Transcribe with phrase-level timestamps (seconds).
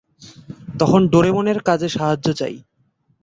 [0.79, 2.55] তখন ডোরেমনের কাজে সাহায্য চাই।